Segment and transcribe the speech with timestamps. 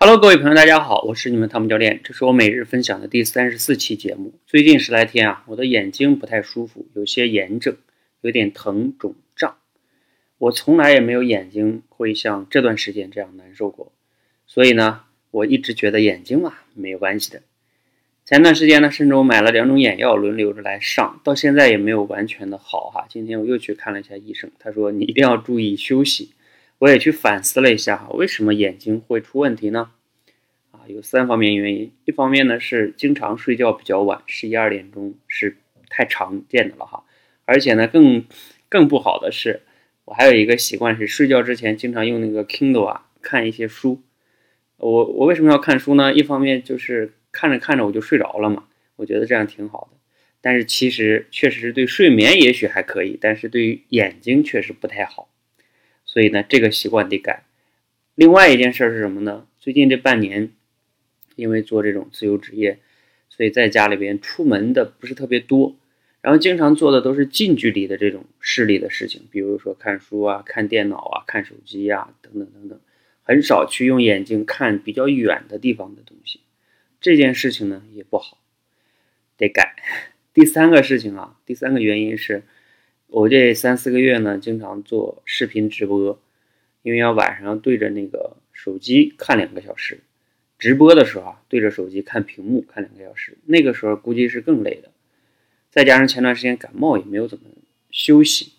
[0.00, 4.32] Hello，各位朋友，大家好，我是你们汤姆教练，这是我每日分享的第三十四期节目。
[4.46, 7.76] 最近十来天啊，我的眼睛不太舒服，有些炎症，
[8.20, 9.56] 有点疼、肿、胀。
[10.38, 13.90] 我从来也没有眼睛会像这段时间这样难受过，
[14.46, 15.00] 所以呢，
[15.32, 17.42] 我一直觉得眼睛嘛没有关系的。
[18.24, 23.04] 前段时间呢，甚至我买了两种眼药轮流着来上，到现在也没有完全的好哈。
[23.08, 26.30] 今天我又去看了一下医生，他说你一定要注意休息。
[26.78, 29.90] 我也去反思了一下哈，为什么眼睛会出问题呢？
[30.70, 31.92] 啊，有三方面原因。
[32.04, 35.56] 一方面呢是经常睡觉比较晚，十一二点钟是
[35.88, 37.02] 太常见的了哈。
[37.44, 38.24] 而且呢，更
[38.68, 39.62] 更不好的是，
[40.04, 44.00] 我还有一个习惯是睡觉之前经常用那个 Kindle 啊看一些书。
[44.76, 46.12] 我我为什么要看书呢？
[46.14, 49.98] 一方面就是看着看着我就睡着了嘛，我觉得这样挺好的。
[50.40, 55.28] 但是其实确实是对睡眠也许还可以，但是对于眼睛确实不太好。
[56.08, 57.44] 所以呢，这个习惯得改。
[58.14, 59.46] 另外一件事是什么呢？
[59.60, 60.52] 最近这半年，
[61.36, 62.78] 因为做这种自由职业，
[63.28, 65.76] 所以在家里边出门的不是特别多，
[66.22, 72.80] 然后经常做的都是近距离的这种视力的事情，比如说看书啊、看电脑啊、看手机啊等等等等，
[73.22, 76.40] 很少去用眼睛看比较远的地方的东西。
[77.02, 78.38] 这件事情呢也不好，
[79.36, 79.76] 得改。
[80.32, 82.44] 第三个事情啊，第三个原因是。
[83.08, 86.20] 我这三四个月呢，经常做视频直播，
[86.82, 90.00] 因为要晚上对着那个手机看两个小时，
[90.58, 94.90] 直播的时候啊，对着手机看屏幕看两个小时，那个时候估计是更累的。
[95.70, 97.44] 再加上前段时间感冒也没有怎么
[97.90, 98.52] 休息，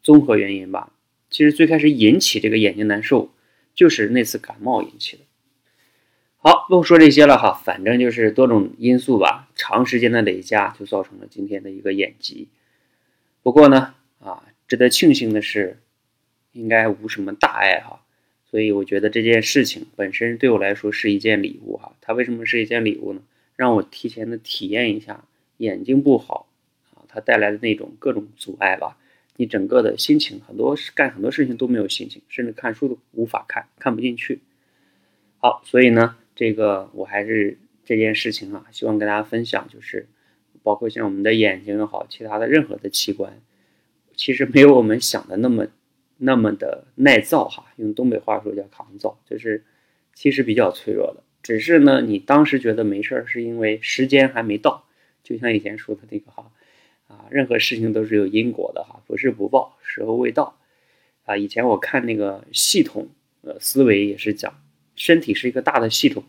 [0.00, 0.92] 综合原因吧。
[1.28, 3.32] 其实最开始引起这个眼睛难受，
[3.74, 5.24] 就是那次感冒引起的。
[6.36, 12.48] 好，不说这些了哈，反正就是多种因素吧，长时间的累加就造成了今天的一个眼疾。
[13.42, 15.80] 不过呢，啊，值得庆幸的是，
[16.52, 18.04] 应该无什么大碍哈，
[18.48, 21.96] 所以我觉得这件事情本身对我来说是一件礼物哈。
[22.00, 23.20] 它为什么是一件礼物呢？
[23.56, 25.24] 让我提前的体验一下
[25.56, 26.46] 眼睛不好
[26.94, 28.96] 啊，它带来的那种各种阻碍吧。
[29.36, 34.40] 你整个的心情，很多干很多事情都没有心情，甚至看书都无法看，看不进去。
[35.38, 40.06] 好，所以呢，这个我还是这件事情啊，希望跟大家分享，就是。
[40.62, 43.40] 包括像我们的眼睛也好，其他的任何的器官，
[44.14, 45.66] 其实没有我们想的那么
[46.18, 47.66] 那么的耐造哈。
[47.76, 49.64] 用东北话说叫抗造，就是
[50.14, 51.22] 其实比较脆弱的。
[51.42, 54.84] 只是呢，你当时觉得没事儿，是因为时间还没到。
[55.24, 56.52] 就像以前说的那个哈
[57.08, 60.58] 啊，任何事情都是有因果的哈，不是不报，时候未到
[61.24, 61.36] 啊。
[61.36, 63.08] 以前我看那个系统
[63.42, 64.62] 呃思维也是讲，
[64.94, 66.22] 身体是一个大的系统，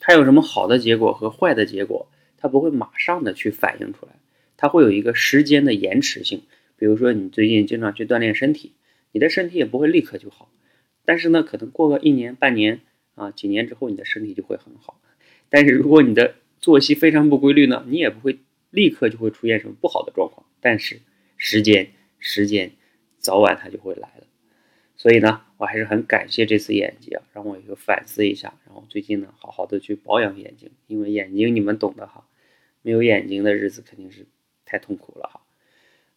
[0.00, 2.08] 它有什么好的结果和坏的结果。
[2.36, 4.12] 它不会马上的去反映出来，
[4.56, 6.42] 它会有一个时间的延迟性。
[6.76, 8.72] 比如说，你最近经常去锻炼身体，
[9.12, 10.52] 你的身体也不会立刻就好。
[11.06, 12.80] 但是呢，可能过个一年半年
[13.14, 15.00] 啊，几年之后，你的身体就会很好。
[15.48, 20.46] 但是如果你的作息非常不规律呢，你也不会立刻就会出现什么不好的状况。
[20.60, 21.00] 但是
[21.38, 22.72] 时间，时间，
[23.18, 24.26] 早晚它就会来的。
[24.96, 28.54] 所以呢，我还是很感谢这次眼疾啊，让我有反思一下。
[28.66, 32.26] 然后最近呢，好好的去保养眼睛，因为眼睛你们懂的哈，
[32.82, 34.26] 没有眼睛的日子肯定是
[34.64, 35.40] 太痛苦了哈。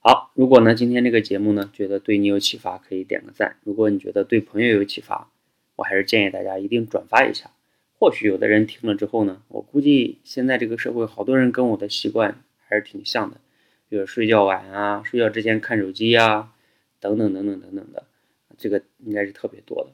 [0.01, 3.57] 好，如果呢今天这个节目呢觉得对你有启发，可以点个赞。
[3.63, 5.31] 如果你觉得对朋友有启发，
[5.75, 7.51] 我还是建议大家一定转发一下。
[7.97, 13.37] 或许有的人听了之后呢，我估计现在这个社会好多人跟我的习惯还是挺像的，
[13.89, 16.53] 比如睡觉晚啊，睡觉之前看手机呀，
[16.99, 18.05] 等等等等等等的。
[18.59, 19.91] 这个应该是特别多的，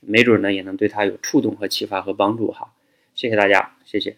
[0.00, 2.74] 没准呢也能对他有触动和启发和帮助哈。
[3.14, 4.16] 谢谢大家，谢谢。